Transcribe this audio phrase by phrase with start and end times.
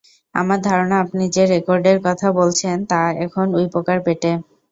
[0.35, 4.31] আমার ধারণা আপনি যে- রেকর্ডের কথা বলছেন তা এখন উই পোকার পেটে।